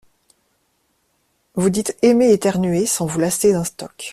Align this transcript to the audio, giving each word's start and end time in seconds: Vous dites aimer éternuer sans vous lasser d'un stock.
Vous 1.53 1.69
dites 1.69 1.95
aimer 2.01 2.31
éternuer 2.33 2.87
sans 2.87 3.05
vous 3.05 3.19
lasser 3.19 3.51
d'un 3.51 3.63
stock. 3.63 4.09